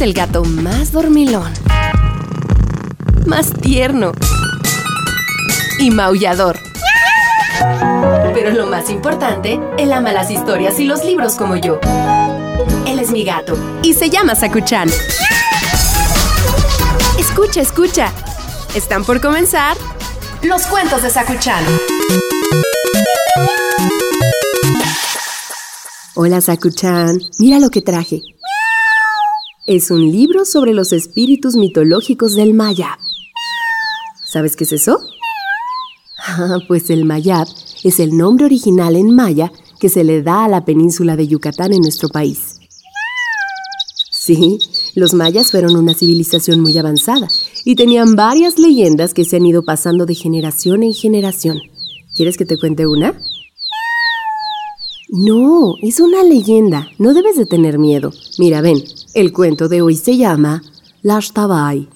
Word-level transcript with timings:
es 0.00 0.06
el 0.06 0.14
gato 0.14 0.44
más 0.44 0.92
dormilón, 0.92 1.52
más 3.26 3.52
tierno 3.52 4.12
y 5.78 5.90
maullador. 5.90 6.58
Pero 8.32 8.50
lo 8.52 8.66
más 8.66 8.88
importante, 8.88 9.60
él 9.76 9.92
ama 9.92 10.12
las 10.12 10.30
historias 10.30 10.80
y 10.80 10.84
los 10.84 11.04
libros 11.04 11.34
como 11.34 11.56
yo. 11.56 11.78
Él 12.86 12.98
es 12.98 13.10
mi 13.10 13.24
gato 13.24 13.58
y 13.82 13.92
se 13.92 14.08
llama 14.08 14.34
Sakuchan. 14.34 14.88
Escucha, 17.18 17.60
escucha. 17.60 18.10
Están 18.74 19.04
por 19.04 19.20
comenzar 19.20 19.76
los 20.42 20.66
cuentos 20.66 21.02
de 21.02 21.10
Sakuchan. 21.10 21.62
Hola 26.14 26.40
Sakuchan, 26.40 27.20
mira 27.38 27.58
lo 27.58 27.68
que 27.70 27.82
traje. 27.82 28.22
Es 29.66 29.90
un 29.90 30.10
libro 30.10 30.46
sobre 30.46 30.72
los 30.72 30.90
espíritus 30.92 31.54
mitológicos 31.54 32.34
del 32.34 32.54
Maya. 32.54 32.98
¿Sabes 34.24 34.56
qué 34.56 34.64
es 34.64 34.72
eso? 34.72 34.98
Ah, 36.18 36.58
pues 36.66 36.88
el 36.88 37.04
Mayab 37.04 37.46
es 37.84 38.00
el 38.00 38.16
nombre 38.16 38.46
original 38.46 38.96
en 38.96 39.14
maya 39.14 39.52
que 39.78 39.90
se 39.90 40.02
le 40.02 40.22
da 40.22 40.44
a 40.44 40.48
la 40.48 40.64
península 40.64 41.14
de 41.14 41.28
Yucatán 41.28 41.74
en 41.74 41.82
nuestro 41.82 42.08
país. 42.08 42.60
Sí, 44.10 44.58
los 44.94 45.12
mayas 45.12 45.50
fueron 45.50 45.76
una 45.76 45.94
civilización 45.94 46.60
muy 46.60 46.76
avanzada 46.78 47.28
y 47.64 47.74
tenían 47.74 48.16
varias 48.16 48.58
leyendas 48.58 49.12
que 49.12 49.24
se 49.24 49.36
han 49.36 49.46
ido 49.46 49.62
pasando 49.62 50.06
de 50.06 50.14
generación 50.14 50.82
en 50.82 50.94
generación. 50.94 51.60
¿Quieres 52.16 52.36
que 52.36 52.46
te 52.46 52.58
cuente 52.58 52.86
una? 52.86 53.14
No, 55.12 55.74
es 55.82 55.98
una 55.98 56.22
leyenda. 56.22 56.86
No 56.98 57.14
debes 57.14 57.36
de 57.36 57.44
tener 57.44 57.80
miedo. 57.80 58.12
Mira, 58.38 58.60
ven, 58.60 58.76
el 59.12 59.32
cuento 59.32 59.68
de 59.68 59.82
hoy 59.82 59.96
se 59.96 60.16
llama 60.16 60.62
Lashtabai. 61.02 61.88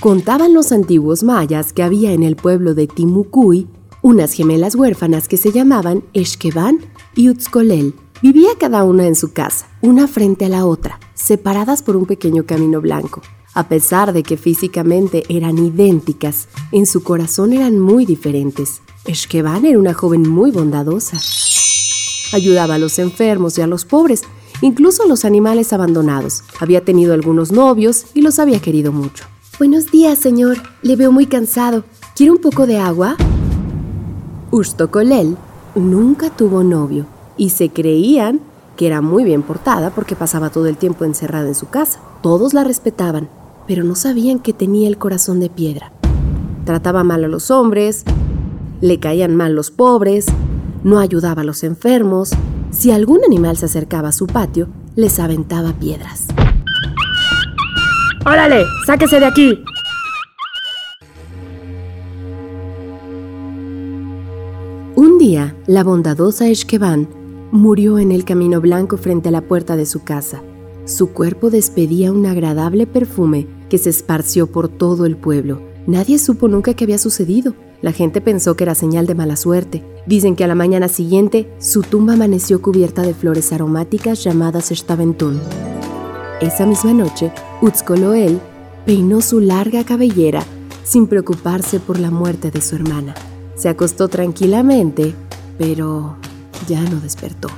Contaban 0.00 0.52
los 0.52 0.72
antiguos 0.72 1.22
mayas 1.22 1.72
que 1.72 1.84
había 1.84 2.10
en 2.10 2.24
el 2.24 2.34
pueblo 2.34 2.74
de 2.74 2.88
Timucuy 2.88 3.68
unas 4.02 4.32
gemelas 4.32 4.74
huérfanas 4.74 5.28
que 5.28 5.36
se 5.36 5.52
llamaban 5.52 6.02
Eshkeban 6.12 6.80
y 7.14 7.30
Utzkolel. 7.30 7.94
Vivía 8.20 8.50
cada 8.58 8.82
una 8.82 9.06
en 9.06 9.14
su 9.14 9.32
casa, 9.32 9.68
una 9.80 10.08
frente 10.08 10.46
a 10.46 10.48
la 10.48 10.66
otra, 10.66 10.98
separadas 11.14 11.82
por 11.82 11.94
un 11.94 12.06
pequeño 12.06 12.44
camino 12.46 12.80
blanco. 12.80 13.22
A 13.56 13.68
pesar 13.68 14.12
de 14.12 14.24
que 14.24 14.36
físicamente 14.36 15.22
eran 15.28 15.58
idénticas, 15.58 16.48
en 16.72 16.86
su 16.86 17.04
corazón 17.04 17.52
eran 17.52 17.78
muy 17.78 18.04
diferentes. 18.04 18.82
Eshkeban 19.04 19.64
era 19.64 19.78
una 19.78 19.94
joven 19.94 20.28
muy 20.28 20.50
bondadosa. 20.50 21.20
Ayudaba 22.32 22.74
a 22.74 22.78
los 22.78 22.98
enfermos 22.98 23.56
y 23.56 23.62
a 23.62 23.68
los 23.68 23.84
pobres, 23.84 24.22
incluso 24.60 25.04
a 25.04 25.06
los 25.06 25.24
animales 25.24 25.72
abandonados. 25.72 26.42
Había 26.58 26.84
tenido 26.84 27.14
algunos 27.14 27.52
novios 27.52 28.06
y 28.12 28.22
los 28.22 28.40
había 28.40 28.60
querido 28.60 28.90
mucho. 28.90 29.24
Buenos 29.56 29.92
días, 29.92 30.18
señor. 30.18 30.56
Le 30.82 30.96
veo 30.96 31.12
muy 31.12 31.26
cansado. 31.26 31.84
¿Quiere 32.16 32.32
un 32.32 32.38
poco 32.38 32.66
de 32.66 32.78
agua? 32.78 33.16
Ustokolel 34.50 35.36
nunca 35.76 36.30
tuvo 36.30 36.64
novio 36.64 37.06
y 37.36 37.50
se 37.50 37.68
creían 37.68 38.40
que 38.76 38.88
era 38.88 39.00
muy 39.00 39.22
bien 39.22 39.42
portada 39.42 39.90
porque 39.90 40.16
pasaba 40.16 40.50
todo 40.50 40.66
el 40.66 40.76
tiempo 40.76 41.04
encerrada 41.04 41.46
en 41.46 41.54
su 41.54 41.68
casa. 41.68 42.00
Todos 42.20 42.52
la 42.52 42.64
respetaban, 42.64 43.28
pero 43.66 43.84
no 43.84 43.94
sabían 43.94 44.38
que 44.38 44.52
tenía 44.52 44.88
el 44.88 44.98
corazón 44.98 45.40
de 45.40 45.50
piedra. 45.50 45.92
Trataba 46.64 47.04
mal 47.04 47.24
a 47.24 47.28
los 47.28 47.50
hombres, 47.50 48.04
le 48.80 48.98
caían 48.98 49.36
mal 49.36 49.54
los 49.54 49.70
pobres, 49.70 50.26
no 50.82 50.98
ayudaba 50.98 51.42
a 51.42 51.44
los 51.44 51.64
enfermos. 51.64 52.30
Si 52.70 52.90
algún 52.90 53.20
animal 53.24 53.56
se 53.56 53.66
acercaba 53.66 54.08
a 54.08 54.12
su 54.12 54.26
patio, 54.26 54.68
les 54.96 55.18
aventaba 55.18 55.72
piedras. 55.72 56.26
¡Órale! 58.26 58.64
¡Sáquese 58.86 59.20
de 59.20 59.26
aquí! 59.26 59.58
Un 64.96 65.18
día, 65.18 65.56
la 65.66 65.84
bondadosa 65.84 66.48
Eshkeban 66.48 67.08
murió 67.50 67.98
en 67.98 68.12
el 68.12 68.24
camino 68.24 68.60
blanco 68.60 68.96
frente 68.96 69.28
a 69.28 69.32
la 69.32 69.42
puerta 69.42 69.76
de 69.76 69.86
su 69.86 70.04
casa. 70.04 70.42
Su 70.86 71.10
cuerpo 71.10 71.48
despedía 71.48 72.12
un 72.12 72.26
agradable 72.26 72.86
perfume 72.86 73.46
que 73.70 73.78
se 73.78 73.88
esparció 73.88 74.46
por 74.46 74.68
todo 74.68 75.06
el 75.06 75.16
pueblo. 75.16 75.62
Nadie 75.86 76.18
supo 76.18 76.46
nunca 76.46 76.74
qué 76.74 76.84
había 76.84 76.98
sucedido. 76.98 77.54
La 77.80 77.92
gente 77.92 78.20
pensó 78.20 78.54
que 78.54 78.64
era 78.64 78.74
señal 78.74 79.06
de 79.06 79.14
mala 79.14 79.36
suerte. 79.36 79.82
Dicen 80.06 80.36
que 80.36 80.44
a 80.44 80.46
la 80.46 80.54
mañana 80.54 80.88
siguiente 80.88 81.50
su 81.58 81.80
tumba 81.80 82.12
amaneció 82.12 82.60
cubierta 82.60 83.00
de 83.00 83.14
flores 83.14 83.50
aromáticas 83.52 84.22
llamadas 84.22 84.70
Estaventún. 84.72 85.40
Esa 86.42 86.66
misma 86.66 86.92
noche, 86.92 87.32
Utzkoloel 87.62 88.38
peinó 88.84 89.22
su 89.22 89.40
larga 89.40 89.84
cabellera 89.84 90.44
sin 90.84 91.06
preocuparse 91.06 91.80
por 91.80 91.98
la 91.98 92.10
muerte 92.10 92.50
de 92.50 92.60
su 92.60 92.76
hermana. 92.76 93.14
Se 93.54 93.70
acostó 93.70 94.08
tranquilamente, 94.08 95.14
pero 95.56 96.16
ya 96.68 96.82
no 96.82 97.00
despertó. 97.00 97.48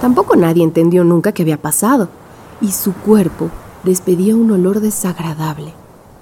Tampoco 0.00 0.36
nadie 0.36 0.64
entendió 0.64 1.04
nunca 1.04 1.32
qué 1.32 1.42
había 1.42 1.60
pasado, 1.60 2.08
y 2.60 2.72
su 2.72 2.92
cuerpo 2.92 3.50
despedía 3.84 4.34
un 4.34 4.50
olor 4.50 4.80
desagradable. 4.80 5.74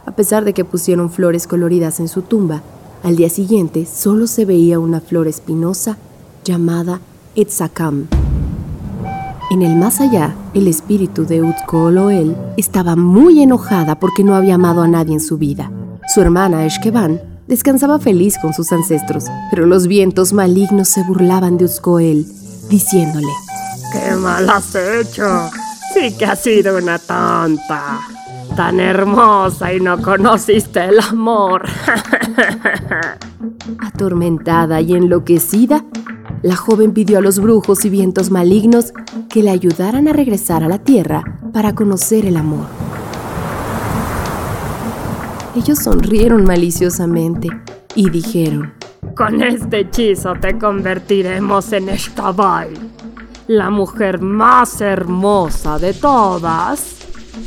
A 0.07 0.13
pesar 0.13 0.45
de 0.45 0.53
que 0.53 0.65
pusieron 0.65 1.11
flores 1.11 1.47
coloridas 1.47 2.01
en 2.01 2.09
su 2.09 2.23
tumba, 2.23 2.63
al 3.03 3.17
día 3.17 3.31
siguiente 3.31 3.87
solo 3.87 4.27
se 4.27 4.45
veía 4.45 4.79
una 4.79 5.01
flor 5.01 5.29
espinosa 5.29 5.97
llamada 6.45 7.01
Etzakam. 7.37 8.07
En 9.51 9.63
el 9.63 9.77
más 9.77 10.01
allá, 10.01 10.35
el 10.55 10.67
espíritu 10.67 11.25
de 11.25 11.43
Utkoloel 11.43 12.37
estaba 12.57 12.97
muy 12.97 13.43
enojada 13.43 13.99
porque 13.99 14.25
no 14.25 14.35
había 14.35 14.57
amado 14.57 14.83
a 14.83 14.89
nadie 14.89 15.15
en 15.15 15.21
su 15.21 15.39
vida. 15.39 15.71
Su 16.13 16.21
hermana 16.21 16.67
Eshkeban 16.67 17.21
descansaba 17.47 17.99
feliz 17.99 18.37
con 18.43 18.53
sus 18.53 18.73
ancestros, 18.73 19.25
pero 19.51 19.67
los 19.67 19.87
vientos 19.87 20.33
malignos 20.33 20.89
se 20.89 21.03
burlaban 21.03 21.57
de 21.57 21.65
Utzkoel, 21.67 22.27
diciéndole: 22.69 23.29
¡Qué 23.93 24.17
mal 24.17 24.51
has 24.51 24.75
hecho! 24.75 25.51
Sí 25.95 26.17
que 26.17 26.27
has 26.27 26.43
sido 26.43 26.77
una 26.77 26.99
tonta. 26.99 28.01
Tan 28.55 28.81
hermosa 28.81 29.73
y 29.73 29.81
no 29.81 30.01
conociste 30.03 30.85
el 30.85 31.01
amor. 31.01 31.63
Atormentada 33.81 34.81
y 34.81 34.95
enloquecida, 34.95 35.85
la 36.43 36.57
joven 36.57 36.93
pidió 36.93 37.19
a 37.19 37.21
los 37.21 37.41
brujos 37.41 37.85
y 37.85 37.91
vientos 37.91 38.31
malignos 38.31 38.93
que 39.29 39.43
le 39.43 39.51
ayudaran 39.51 40.09
a 40.09 40.13
regresar 40.13 40.63
a 40.63 40.69
la 40.69 40.79
tierra 40.79 41.23
para 41.53 41.75
conocer 41.75 42.27
el 42.27 42.37
amor. 42.37 42.67
Ellos 45.57 45.81
sonrieron 45.81 46.45
maliciosamente 46.45 47.49
y 47.95 48.11
dijeron, 48.11 48.73
Con 49.17 49.43
este 49.43 49.81
hechizo 49.81 50.35
te 50.35 50.57
convertiremos 50.57 51.73
en 51.73 51.89
Eshtabai, 51.89 52.69
la 53.49 53.71
mujer 53.71 54.21
más 54.21 54.83
hermosa 54.83 55.79
de 55.79 55.95
todas, 55.95 56.97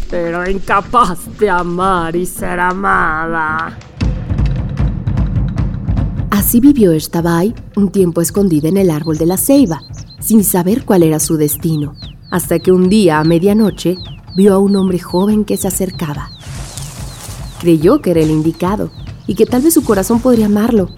pero 0.09 0.49
incapaz 0.49 1.19
de 1.39 1.47
amar 1.47 2.15
y 2.15 2.25
ser 2.25 2.59
amada. 2.59 3.77
Así 6.31 6.59
vivió 6.59 6.91
Eshtabai 6.91 7.53
un 7.75 7.91
tiempo 7.91 8.19
escondida 8.19 8.67
en 8.67 8.77
el 8.77 8.89
árbol 8.89 9.19
de 9.19 9.27
la 9.27 9.37
ceiba, 9.37 9.83
sin 10.19 10.43
saber 10.43 10.85
cuál 10.85 11.03
era 11.03 11.19
su 11.19 11.37
destino, 11.37 11.93
hasta 12.31 12.57
que 12.57 12.71
un 12.71 12.89
día 12.89 13.19
a 13.19 13.23
medianoche 13.23 13.95
vio 14.35 14.55
a 14.55 14.57
un 14.57 14.75
hombre 14.77 14.97
joven 14.97 15.45
que 15.45 15.55
se 15.55 15.67
acercaba. 15.67 16.31
Creyó 17.59 18.01
que 18.01 18.09
era 18.09 18.21
el 18.21 18.31
indicado 18.31 18.89
y 19.27 19.35
que 19.35 19.45
tal 19.45 19.61
vez 19.61 19.75
su 19.75 19.83
corazón 19.83 20.19
podría 20.19 20.47
amarlo. 20.47 20.89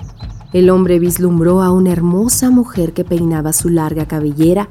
El 0.53 0.69
hombre 0.69 0.97
vislumbró 0.99 1.61
a 1.61 1.73
una 1.73 1.91
hermosa 1.91 2.49
mujer 2.49 2.93
que 2.93 3.03
peinaba 3.03 3.51
su 3.51 3.67
larga 3.67 4.05
cabellera 4.05 4.69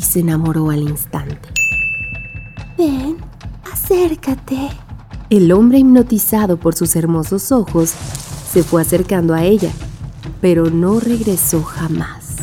y 0.00 0.02
se 0.02 0.20
enamoró 0.20 0.70
al 0.70 0.80
instante. 0.80 1.50
Ven, 2.78 3.18
acércate. 3.70 4.70
El 5.28 5.52
hombre 5.52 5.78
hipnotizado 5.78 6.56
por 6.56 6.74
sus 6.74 6.96
hermosos 6.96 7.52
ojos 7.52 7.90
se 8.50 8.62
fue 8.62 8.80
acercando 8.80 9.34
a 9.34 9.44
ella, 9.44 9.70
pero 10.40 10.70
no 10.70 11.00
regresó 11.00 11.62
jamás. 11.62 12.36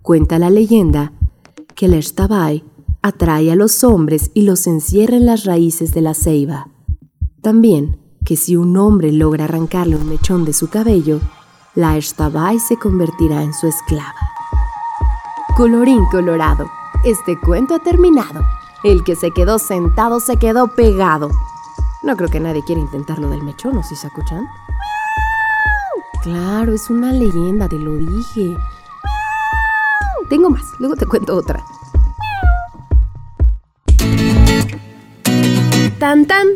Cuenta 0.00 0.38
la 0.38 0.48
leyenda 0.48 1.12
que 1.74 1.84
el 1.84 1.94
Eshtabai 1.94 2.64
atrae 3.02 3.52
a 3.52 3.56
los 3.56 3.84
hombres 3.84 4.30
y 4.32 4.42
los 4.42 4.66
encierra 4.66 5.18
en 5.18 5.26
las 5.26 5.44
raíces 5.44 5.92
de 5.92 6.00
la 6.00 6.14
ceiba. 6.14 6.68
También 7.42 7.98
que 8.24 8.36
si 8.36 8.56
un 8.56 8.74
hombre 8.78 9.12
logra 9.12 9.44
arrancarle 9.44 9.96
un 9.96 10.08
mechón 10.08 10.46
de 10.46 10.54
su 10.54 10.70
cabello, 10.70 11.20
la 11.74 11.98
Eshtabai 11.98 12.58
se 12.58 12.78
convertirá 12.78 13.42
en 13.42 13.52
su 13.52 13.66
esclava. 13.66 14.39
Colorín 15.56 16.04
colorado, 16.06 16.70
este 17.04 17.38
cuento 17.38 17.74
ha 17.74 17.78
terminado. 17.80 18.44
El 18.82 19.04
que 19.04 19.14
se 19.14 19.30
quedó 19.30 19.58
sentado 19.58 20.20
se 20.20 20.38
quedó 20.38 20.68
pegado. 20.68 21.30
No 22.02 22.16
creo 22.16 22.28
que 22.30 22.40
nadie 22.40 22.64
quiera 22.64 22.80
intentar 22.80 23.18
lo 23.18 23.28
del 23.28 23.42
mechón, 23.42 23.76
¿o 23.76 23.82
si 23.82 23.94
sí, 23.94 24.02
Sakuchan? 24.02 24.48
Claro, 26.22 26.72
es 26.72 26.88
una 26.88 27.12
leyenda, 27.12 27.68
te 27.68 27.78
lo 27.78 27.94
dije. 27.96 28.56
Tengo 30.30 30.50
más, 30.50 30.64
luego 30.78 30.96
te 30.96 31.06
cuento 31.06 31.36
otra. 31.36 31.62
Tan 35.98 36.24
tan. 36.26 36.46